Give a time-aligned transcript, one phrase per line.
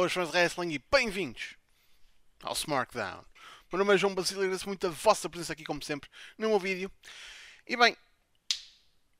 [0.00, 1.56] Boas fãs de wrestling e bem-vindos
[2.42, 3.22] ao SmackDown.
[3.70, 6.08] Meu nome é João Basílio e agradeço muito a vossa presença aqui, como sempre,
[6.38, 6.90] no meu vídeo.
[7.66, 7.94] E bem,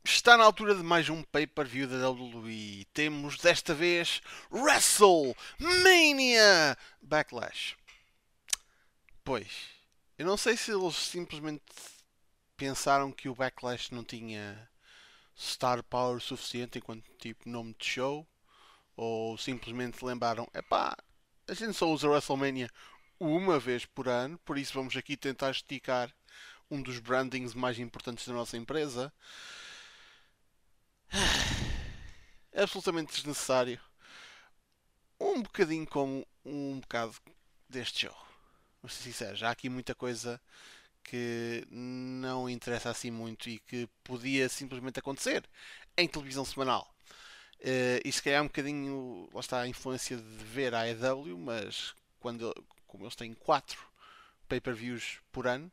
[0.02, 2.86] está na altura de mais um pay-per-view da WWE.
[2.94, 7.76] Temos desta vez WrestleMania Backlash.
[9.22, 9.66] Pois,
[10.16, 11.62] eu não sei se eles simplesmente
[12.56, 14.66] pensaram que o Backlash não tinha
[15.36, 18.26] star power suficiente enquanto tipo nome de show
[19.00, 20.94] ou simplesmente lembraram, epá,
[21.48, 22.68] a gente só usa WrestleMania
[23.18, 26.14] uma vez por ano, por isso vamos aqui tentar esticar
[26.70, 29.10] um dos brandings mais importantes da nossa empresa.
[32.52, 33.80] É absolutamente desnecessário.
[35.20, 37.14] Um bocadinho como um bocado
[37.68, 38.16] deste show.
[38.82, 40.40] Vou ser sincero, já há aqui muita coisa
[41.04, 45.48] que não interessa assim muito e que podia simplesmente acontecer
[45.96, 46.92] em televisão semanal.
[47.60, 51.36] Uh, e se calhar é um bocadinho, lá está a influência de ver a AEW,
[51.36, 52.54] mas quando,
[52.86, 53.78] como eles têm 4
[54.48, 55.70] pay-per-views por ano,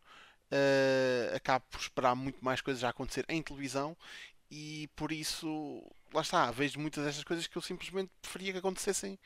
[0.51, 3.95] uh, acabo por esperar muito mais coisas a acontecer em televisão
[4.51, 5.81] e por isso,
[6.13, 9.17] lá está, vejo muitas destas coisas que eu simplesmente preferia que acontecessem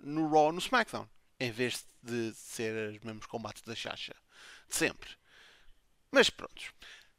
[0.00, 1.08] no Raw no SmackDown,
[1.40, 4.14] em vez de ser os mesmos combates da Chacha
[4.68, 5.10] de sempre.
[6.12, 6.72] Mas pronto,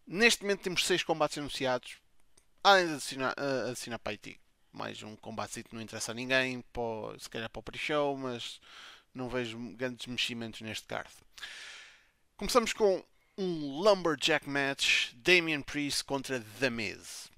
[0.06, 1.98] neste momento temos 6 combates anunciados,
[2.64, 4.40] além de adicionar, uh, adicionar para IT
[4.78, 8.62] mais um combate que não interessa a ninguém, para, se calhar para o pre-show, mas
[9.14, 11.10] não vejo grandes meximentos neste card.
[12.38, 13.04] Começamos com
[13.36, 17.32] um Lumberjack match, Damian Priest contra The Miz.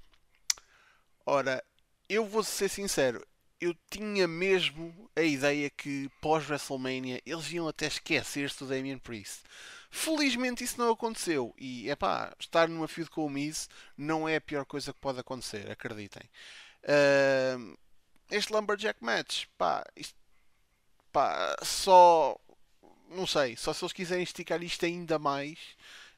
[1.26, 1.64] Ora,
[2.10, 3.26] eu vou ser sincero,
[3.62, 9.44] eu tinha mesmo a ideia que pós-WrestleMania eles iam até esquecer-se do Damian Priest.
[9.90, 14.36] Felizmente isso não aconteceu e é pá, estar numa feud com o Miz não é
[14.36, 16.24] a pior coisa que pode acontecer, acreditem.
[16.84, 17.78] Uh,
[18.32, 20.16] este Lumberjack Match, pá, isto,
[21.12, 22.38] pá, só.
[23.10, 25.58] Não sei, só se eles quiserem esticar isto ainda mais,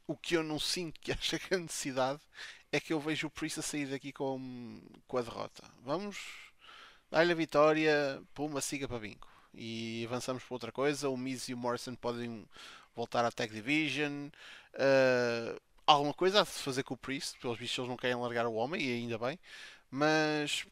[0.05, 2.19] o que eu não sinto que acha que é necessidade
[2.71, 5.63] é que eu vejo o Priest a sair daqui com, com a derrota.
[5.83, 6.17] Vamos
[7.09, 9.27] dar-lhe a vitória, puma, siga para bingo.
[9.53, 11.09] E avançamos para outra coisa.
[11.09, 12.47] O Miz e o Morrison podem
[12.95, 14.27] voltar à Tag Division.
[14.73, 17.37] Uh, alguma coisa a se fazer com o Priest.
[17.39, 19.37] Pelos bichos eles não querem largar o homem, e ainda bem.
[19.91, 20.65] Mas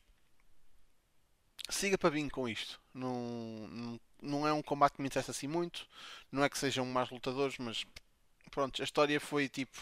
[1.69, 2.79] siga para vir com isto.
[2.93, 5.85] Não, não, não é um combate que me interessa assim muito.
[6.31, 7.85] Não é que sejam mais lutadores, mas
[8.49, 9.77] pronto, a história foi tipo.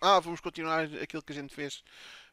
[0.00, 1.82] Ah, vamos continuar aquilo que a gente fez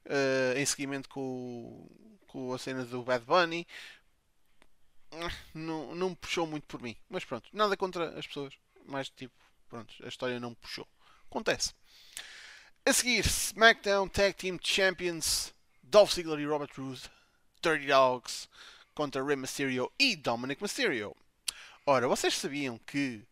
[0.06, 1.90] uh, em seguimento com,
[2.28, 3.68] com a cena do Bad Bunny.
[5.54, 6.96] Não, não puxou muito por mim.
[7.10, 8.54] Mas pronto, nada contra as pessoas.
[8.86, 9.34] Mas tipo,
[9.68, 10.88] pronto, a história não puxou.
[11.30, 11.74] Acontece.
[12.86, 15.55] A seguir, SmackDown Tag Team Champions
[15.88, 17.10] Dolph Ziggler e Robert Roode,
[17.62, 18.50] Dirty Dogs
[18.94, 21.16] contra Rey Mysterio e Dominic Mysterio.
[21.86, 23.24] Ora, vocês sabiam que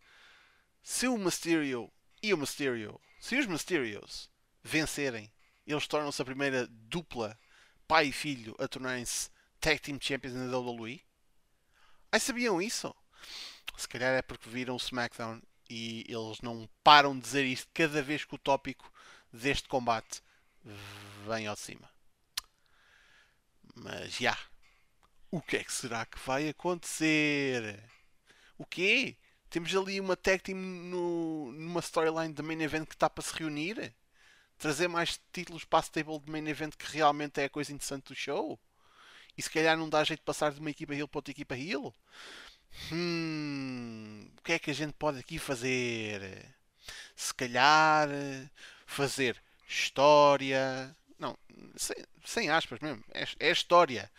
[0.83, 1.91] se o Mysterio
[2.21, 4.29] e o Mysterio, se os Mysterios
[4.63, 5.31] vencerem,
[5.65, 7.37] eles tornam-se a primeira dupla
[7.87, 11.01] pai e filho a tornarem-se Tag Team Champions na WWE?
[12.11, 12.93] Ai, sabiam isso?
[13.77, 18.01] Se calhar é porque viram o SmackDown e eles não param de dizer isto cada
[18.01, 18.91] vez que o tópico
[19.31, 20.21] deste combate
[21.25, 21.92] vem ao de cima.
[23.75, 24.37] Mas já.
[25.31, 27.83] O que é que será que vai acontecer?
[28.57, 29.17] O quê?
[29.49, 33.33] Temos ali uma tag team no, numa storyline de main event que está para se
[33.33, 33.93] reunir?
[34.57, 38.07] Trazer mais títulos para a stable de main event que realmente é a coisa interessante
[38.07, 38.59] do show?
[39.37, 41.55] E se calhar não dá jeito de passar de uma equipa heel para outra equipa
[41.55, 41.93] heel?
[42.91, 46.55] Hum, o que é que a gente pode aqui fazer?
[47.15, 48.09] Se calhar
[48.85, 51.37] fazer história, não,
[51.77, 51.95] sem,
[52.25, 53.03] sem aspas mesmo.
[53.13, 54.11] É, é história.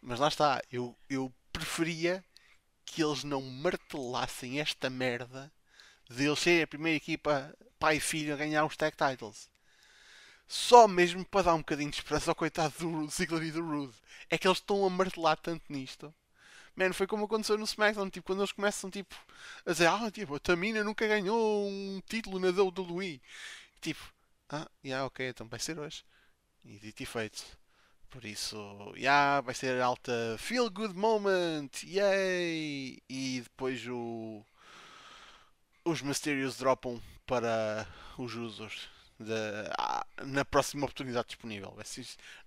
[0.00, 0.62] Mas lá está.
[0.72, 2.24] Eu, eu preferia
[2.84, 5.52] que eles não martelassem esta merda
[6.08, 9.50] de eles serem a primeira equipa pai e filho a ganhar os tag titles.
[10.48, 13.94] Só mesmo para dar um bocadinho de esperança ao coitado do Ziggler e do Rude.
[14.30, 16.14] É que eles estão a martelar tanto nisto.
[16.76, 19.14] Mano, foi como aconteceu no SmackDown, tipo, quando eles começam tipo,
[19.64, 23.20] a dizer, ah, tipo, a Tamina nunca ganhou um título na WWE.
[23.80, 24.00] Tipo,
[24.50, 26.04] ah, yeah, ok, então vai ser hoje.
[26.66, 27.44] E dito e feito.
[28.10, 28.56] Por isso,
[28.96, 32.98] yeah, vai ser alta feel good moment, yay!
[33.08, 34.44] E depois o,
[35.84, 37.86] os Mysterios dropam para
[38.18, 39.32] os users de,
[39.78, 41.76] ah, na próxima oportunidade disponível.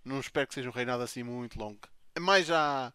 [0.03, 1.79] Não espero que seja um reinado assim muito longo.
[2.15, 2.93] É mais já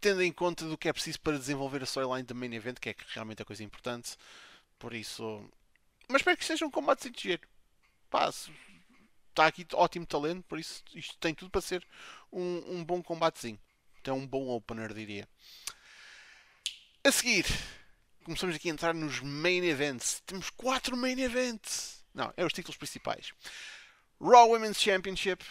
[0.00, 2.90] tendo em conta do que é preciso para desenvolver a storyline do main event, que
[2.90, 4.16] é realmente a coisa importante.
[4.78, 5.44] Por isso.
[6.08, 7.42] Mas espero que seja um combate sem giro.
[8.10, 8.30] Pá,
[9.36, 11.86] está aqui ótimo talento, por isso isto tem tudo para ser
[12.32, 13.60] um, um bom combatezinho.
[13.98, 15.28] Até um bom opener, diria.
[17.04, 17.44] A seguir,
[18.24, 20.22] começamos aqui a entrar nos main events.
[20.24, 22.02] Temos quatro main events.
[22.14, 23.32] Não, é os títulos principais.
[24.20, 25.44] Raw Women's Championship.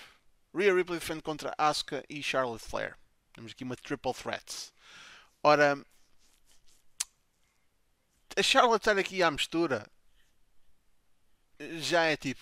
[0.54, 2.98] Rhea Ripley defende contra Asuka e Charlotte Flair.
[3.34, 4.72] Temos aqui uma triple threat.
[5.44, 5.78] Ora,
[8.38, 9.86] a Charlotte estar aqui à mistura
[11.80, 12.42] já é tipo,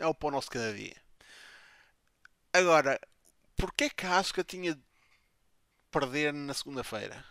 [0.00, 0.96] é o pão nosso cada dia.
[2.52, 2.98] Agora,
[3.54, 4.82] porquê que a Asuka tinha de
[5.90, 7.24] perder na segunda-feira?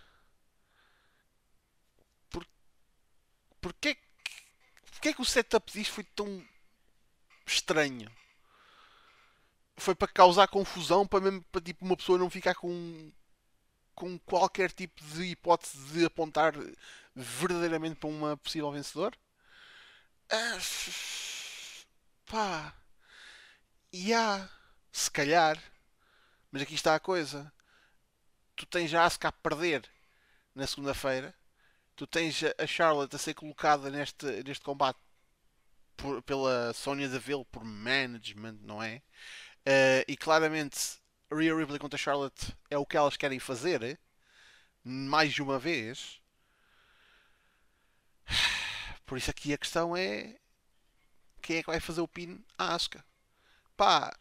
[2.29, 2.45] Por,
[3.59, 3.97] porquê,
[4.91, 6.45] porquê que o setup disto foi tão
[7.45, 8.09] estranho?
[9.75, 13.11] Foi para causar confusão, para, mesmo, para tipo, uma pessoa não ficar com,
[13.95, 16.53] com qualquer tipo de hipótese de apontar
[17.15, 19.17] verdadeiramente para uma possível vencedor?
[20.29, 20.59] Ah,
[22.29, 22.73] pá.
[23.91, 24.47] E há,
[24.91, 25.61] se calhar,
[26.51, 27.51] mas aqui está a coisa.
[28.55, 29.89] Tu tens a Asuka a perder
[30.55, 31.33] na segunda-feira.
[31.95, 34.99] Tu tens a Charlotte a ser colocada neste, neste combate
[35.97, 39.01] por, pela Sonya Deville por management, não é?
[39.67, 40.99] Uh, e claramente
[41.31, 43.99] Rhea Ripley contra Charlotte é o que elas querem fazer
[44.83, 46.21] mais de uma vez.
[49.05, 50.38] Por isso aqui a questão é
[51.39, 53.03] quem é que vai fazer o pin à Asuka?
[53.75, 54.15] Pá,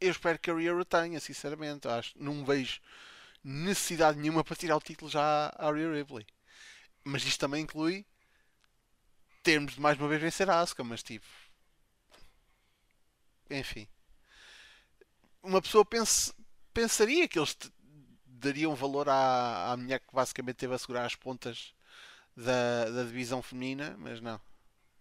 [0.00, 1.88] eu espero que a Rhea retenha, sinceramente.
[1.88, 2.80] Acho, não vejo
[3.42, 6.26] necessidade nenhuma para tirar o título já à Rhea Ripley.
[7.04, 8.06] Mas isto também inclui
[9.42, 11.26] termos de mais uma vez vencer a Asuka, mas tipo.
[13.50, 13.88] Enfim.
[15.42, 15.86] Uma pessoa
[16.72, 17.56] pensaria que eles
[18.26, 21.74] dariam valor à, à mulher que basicamente teve a segurar as pontas
[22.36, 24.40] da, da divisão feminina, mas não.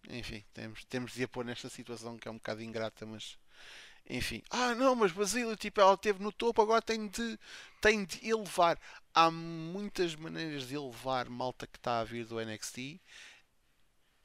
[0.09, 3.37] Enfim, temos, temos de a pôr nesta situação que é um bocado ingrata, mas
[4.09, 4.41] enfim.
[4.49, 7.39] Ah, não, mas Basílio, tipo, ela esteve no topo, agora tem de,
[7.79, 8.79] tem de elevar.
[9.13, 12.99] Há muitas maneiras de elevar malta que está a vir do NXT.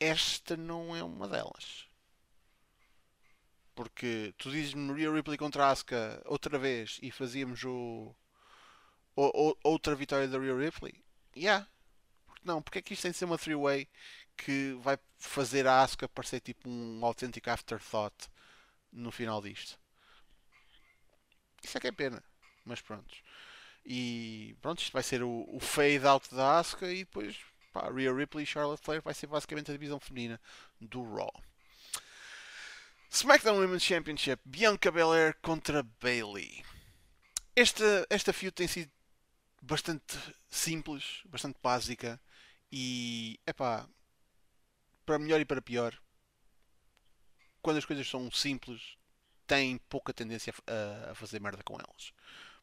[0.00, 1.86] Esta não é uma delas.
[3.74, 8.14] Porque tu dizes-me Rhea Ripley contra Asuka outra vez e fazíamos o,
[9.14, 10.94] o, o outra vitória da Rhea Ripley.
[11.36, 11.68] Yeah.
[12.26, 13.88] Porque não, porque é que isto tem de ser uma three-way
[14.36, 18.14] que vai fazer a Asuka parecer tipo um autêntico afterthought
[18.92, 19.78] no final disto.
[21.62, 22.22] Isso é que é pena.
[22.64, 23.14] Mas pronto.
[23.84, 27.36] E pronto, isto vai ser o, o fade out da Asuka e depois
[27.72, 30.40] pá, Rhea Ripley e Charlotte Flair vai ser basicamente a divisão feminina
[30.80, 31.32] do Raw.
[33.10, 36.64] SmackDown Women's Championship Bianca Belair contra Bailey.
[37.54, 38.90] Esta, esta feud tem sido
[39.62, 40.18] bastante
[40.50, 42.20] simples, bastante básica
[42.70, 43.88] e é pá,
[45.06, 45.96] para melhor e para pior,
[47.62, 48.96] quando as coisas são simples,
[49.46, 52.12] têm pouca tendência a, a fazer merda com elas.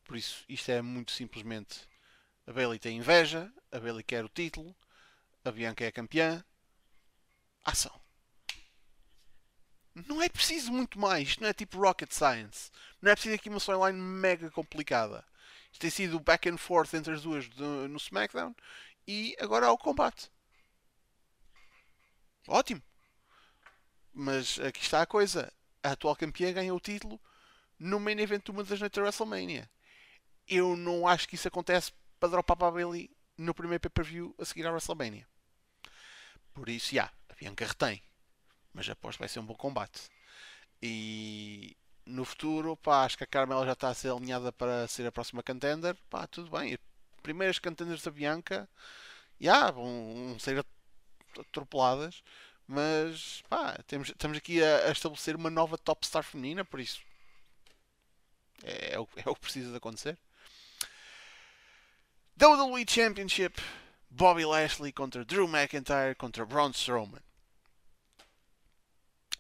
[0.03, 1.87] Por isso, isto é muito simplesmente
[2.45, 4.75] a Bailey tem inveja, a Bailey quer o título,
[5.45, 6.43] a Bianca é campeã.
[7.63, 7.97] Ação.
[9.95, 11.29] Não é preciso muito mais.
[11.29, 12.69] Isto não é tipo Rocket Science.
[13.01, 15.25] Não é preciso aqui uma storyline mega complicada.
[15.71, 18.53] Isto tem sido back and forth entre as duas no SmackDown
[19.07, 20.29] e agora há o combate.
[22.47, 22.81] Ótimo.
[24.13, 25.51] Mas aqui está a coisa.
[25.81, 27.19] A atual campeã ganha o título
[27.79, 29.69] no main event de uma das noites da WrestleMania.
[30.47, 34.45] Eu não acho que isso acontece para dropar para a Bailey no primeiro pay-per-view a
[34.45, 35.27] seguir à WrestleMania.
[36.53, 38.01] Por isso, já, a Bianca retém.
[38.73, 40.09] Mas aposto que vai ser um bom combate.
[40.81, 45.07] E no futuro, pá, acho que a Carmela já está a ser alinhada para ser
[45.07, 45.97] a próxima contender.
[46.09, 46.77] Pá, tudo bem.
[47.21, 48.69] Primeiras contenders da Bianca,
[49.39, 50.65] já, vão ser
[51.41, 52.23] atropeladas.
[52.67, 57.01] Mas pá, temos, estamos aqui a, a, estabelecer uma nova top star feminina, por isso
[58.63, 60.17] é, é, o, é o que precisa de acontecer.
[62.41, 63.61] WWE Championship
[64.09, 67.21] Bobby Lashley contra Drew McIntyre contra Braun Strowman.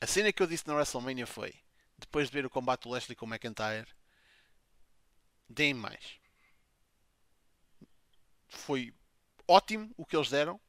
[0.01, 1.53] A cena que eu disse na WrestleMania foi
[1.97, 3.87] depois de ver o combate do Lashley com o McIntyre,
[5.49, 6.19] deem mais.
[8.47, 8.93] Foi
[9.47, 10.59] ótimo o que eles deram,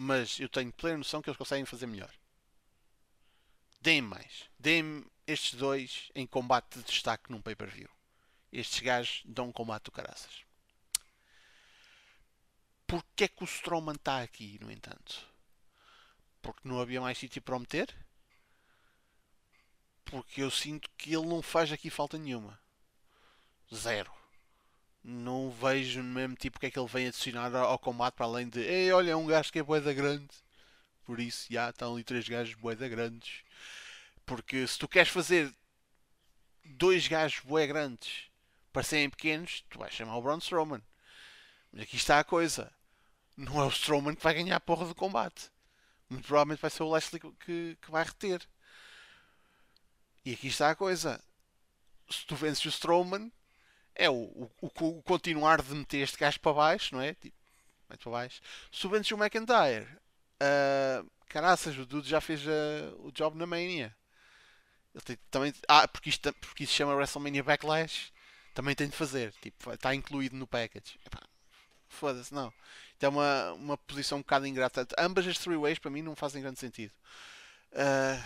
[0.00, 2.14] mas eu tenho plena noção que eles conseguem fazer melhor.
[3.80, 4.48] Deem mais.
[4.56, 7.90] Deem estes dois em combate de destaque num pay-per-view.
[8.52, 10.44] Estes gajos dão combate do caraças.
[12.86, 15.26] Porquê é que o Strowman está aqui, no entanto?
[16.40, 17.92] Porque não havia mais sítio para o meter?
[20.04, 22.58] Porque eu sinto que ele não faz aqui falta nenhuma.
[23.74, 24.17] Zero
[25.02, 28.48] não vejo mesmo tipo o que é que ele vem adicionar ao combate para além
[28.48, 30.28] de Ei, olha, é um gajo que é boeda grande.
[31.04, 33.42] Por isso, já estão ali três gajos boeda grandes.
[34.26, 35.54] Porque se tu queres fazer
[36.64, 38.28] dois gajos boé grandes
[38.72, 40.82] para serem pequenos, tu vais chamar o Braun Strowman.
[41.72, 42.70] Mas aqui está a coisa.
[43.36, 45.50] não é o Strowman que vai ganhar a porra do combate.
[46.10, 48.46] Muito provavelmente vai ser o Leslie que, que vai reter.
[50.24, 51.22] E aqui está a coisa.
[52.10, 53.32] Se tu vences o Strowman,
[53.98, 57.14] é o, o, o, continuar de meter este gajo para baixo, não é?
[57.14, 57.36] Tipo,
[57.90, 58.40] mete para baixo.
[58.88, 59.86] Vences o McIntyre,
[60.40, 63.94] uh, caraças, o Dude já fez uh, o job na Mania.
[64.94, 68.12] Ele tem, também, ah, porque isto, porque isto chama WrestleMania Backlash,
[68.54, 69.32] também tem de fazer.
[69.42, 70.98] Tipo, está incluído no package.
[71.88, 72.52] Foda-se, não.
[72.92, 74.86] Isto é uma, uma posição um bocado ingrata.
[74.98, 76.92] Ambas as three ways para mim não fazem grande sentido.
[77.72, 78.24] Uh,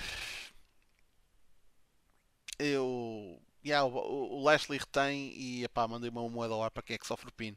[2.59, 3.41] eu.
[3.65, 7.07] Yeah, o, o Lashley retém e epá, mandei uma moeda ar para quem é que
[7.07, 7.57] sofre o pin.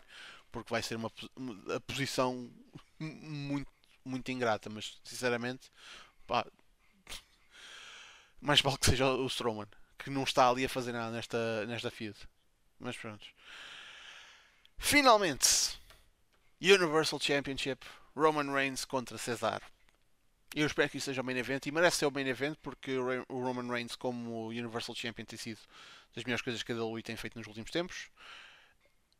[0.52, 1.12] Porque vai ser uma
[1.76, 2.50] a posição
[3.00, 3.72] muito,
[4.04, 4.70] muito ingrata.
[4.70, 5.72] Mas sinceramente,
[6.28, 6.46] pá,
[8.42, 11.90] mais vale que seja o Strowman que não está ali a fazer nada nesta, nesta
[11.90, 12.16] feud.
[12.80, 13.26] Mas pronto.
[14.78, 15.80] Finalmente,
[16.62, 17.86] Universal Championship
[18.16, 19.66] Roman Reigns contra Cesaro.
[20.54, 22.98] Eu espero que isso seja o main event e merece ser o main event porque
[22.98, 25.60] o Roman Reigns, como Universal Champion, tem sido
[26.16, 28.10] das melhores coisas que a WWE tem feito nos últimos tempos.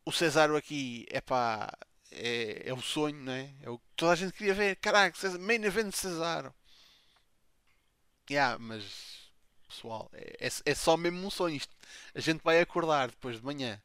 [0.04, 1.70] O Cesaro aqui é pá,
[2.10, 3.54] é, é o sonho, né?
[3.62, 4.76] É o que toda a gente queria ver.
[4.76, 6.54] Caraca, main event de Cesaro.
[8.30, 9.26] Yeah, mas
[9.68, 11.56] pessoal, é, é, é só mesmo um sonho.
[11.56, 11.74] Isto,
[12.14, 13.80] a gente vai acordar depois de manhã.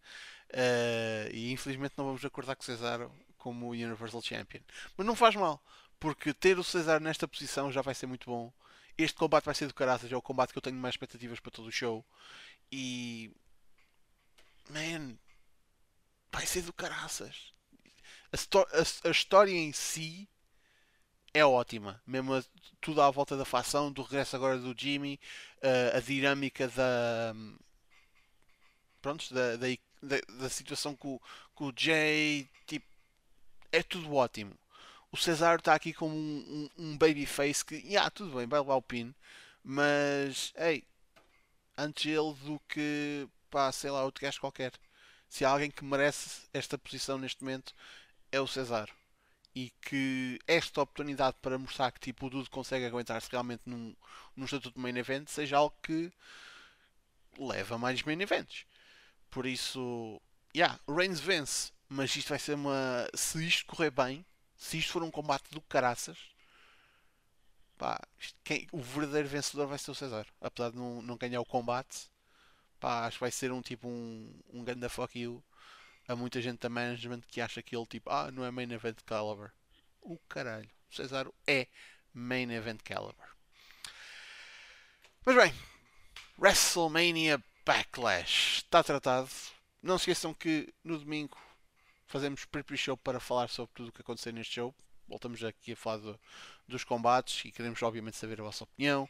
[0.49, 4.61] Uh, e infelizmente não vamos acordar com Cesaro como Universal Champion.
[4.97, 5.61] Mas não faz mal,
[6.01, 8.51] porque ter o Cesaro nesta posição já vai ser muito bom.
[8.97, 11.51] Este combate vai ser do caraças, é o combate que eu tenho mais expectativas para
[11.51, 12.03] todo o show.
[12.71, 13.31] E.
[14.69, 15.15] Man.
[16.31, 17.53] Vai ser do caraças.
[18.33, 20.27] A, a, a história em si
[21.33, 22.01] é ótima.
[22.07, 22.43] Mesmo a,
[22.81, 25.19] tudo à volta da facção, do regresso agora do Jimmy,
[25.57, 27.35] uh, a dinâmica da.
[29.03, 29.67] Pronto, da, da,
[30.01, 31.19] da, da situação com,
[31.53, 32.49] com o Jay.
[32.65, 32.87] Tipo,
[33.71, 34.57] é tudo ótimo.
[35.11, 38.75] O Cesaro está aqui como um, um, um babyface que, yeah, tudo bem, vai levar
[38.75, 39.13] o pin,
[39.63, 40.83] mas, ei,
[41.77, 44.73] antes ele do que, pá, sei lá, outro gajo qualquer.
[45.29, 47.73] Se há alguém que merece esta posição neste momento,
[48.31, 48.93] é o Cesaro.
[49.55, 53.95] E que esta oportunidade para mostrar que tipo, o Dude consegue aguentar-se realmente num,
[54.35, 56.11] num estatuto de main event seja algo que
[57.37, 58.65] leva mais main events.
[59.29, 60.21] Por isso,
[60.55, 63.05] yeah, Reigns vence mas isto vai ser uma.
[63.13, 64.25] Se isto correr bem,
[64.61, 66.19] se isto for um combate do caraças,
[67.79, 70.27] pá, isto, quem, o verdadeiro vencedor vai ser o Cesar.
[70.39, 72.07] Apesar de não, não ganhar o combate,
[72.79, 75.43] pá, acho que vai ser um tipo um, um ganda fuck you
[76.07, 78.99] a muita gente da management que acha que ele tipo, ah, não é main event
[79.03, 79.51] caliber.
[79.99, 81.67] O caralho, o Cesar é
[82.13, 83.29] main event caliber.
[85.25, 85.53] Mas bem,
[86.37, 89.29] WrestleMania Backlash está tratado.
[89.81, 91.35] Não se esqueçam que no domingo
[92.11, 94.75] fazemos pre-show para falar sobre tudo o que aconteceu neste show.
[95.07, 96.19] Voltamos aqui a falar do,
[96.67, 99.09] dos combates e queremos, obviamente, saber a vossa opinião.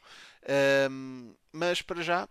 [0.90, 2.28] Um, mas para já,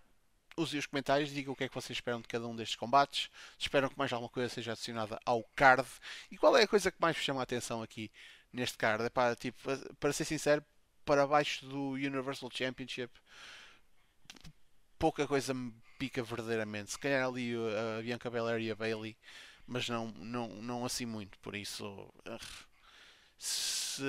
[0.57, 3.31] usem os comentários, digam o que é que vocês esperam de cada um destes combates.
[3.59, 5.89] Esperam que mais alguma coisa seja adicionada ao card.
[6.31, 8.11] E qual é a coisa que mais vos chama a atenção aqui
[8.53, 9.09] neste card?
[9.11, 9.59] Para, tipo,
[9.99, 10.65] para ser sincero,
[11.05, 13.13] para baixo do Universal Championship,
[14.99, 16.93] pouca coisa me pica verdadeiramente.
[16.93, 17.55] Se calhar ali
[17.99, 19.17] a Bianca Belair e a Bailey
[19.71, 21.39] mas não, não, não assim muito.
[21.39, 22.13] Por isso,
[23.39, 24.03] se,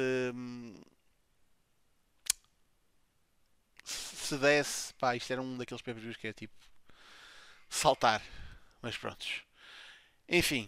[3.85, 6.53] se desse, pá, isto era um daqueles pay que é tipo
[7.69, 8.23] saltar.
[8.81, 9.43] Mas prontos.
[10.27, 10.67] Enfim,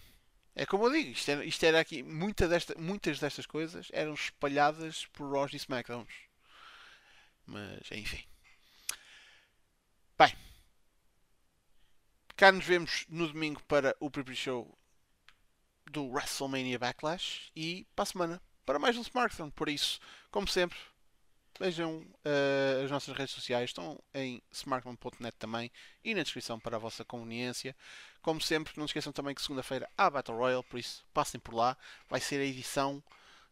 [0.55, 4.13] é como eu digo, isto era, isto era aqui, muita desta, muitas destas coisas eram
[4.13, 6.13] espalhadas por Raws e SmackDowns.
[7.47, 8.23] Mas enfim.
[10.19, 10.35] Bem,
[12.35, 14.82] cá nos vemos no domingo para o Preview Show
[15.89, 19.51] do WrestleMania Backlash e para a semana para mais um Smartphone.
[19.51, 19.99] Por isso,
[20.31, 20.77] como sempre,
[21.59, 25.71] vejam uh, as nossas redes sociais, estão em smartphone.net também
[26.03, 27.75] e na descrição para a vossa conveniência.
[28.21, 31.53] Como sempre, não se esqueçam também que segunda-feira há Battle Royale, por isso passem por
[31.53, 31.77] lá.
[32.09, 33.03] Vai ser a edição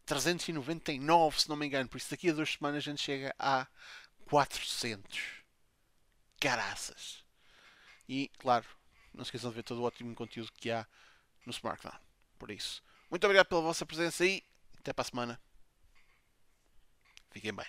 [0.06, 1.88] 399, se não me engano.
[1.88, 3.66] Por isso, daqui a duas semanas a gente chega a
[4.26, 5.42] 400.
[6.40, 7.22] Caraças!
[8.08, 8.66] E, claro,
[9.14, 10.86] não se esqueçam de ver todo o ótimo conteúdo que há
[11.46, 12.11] no SmartPhone.
[12.42, 14.42] Por isso, muito obrigado pela vossa presença e
[14.76, 15.40] até para a semana.
[17.30, 17.66] Fiquem bem.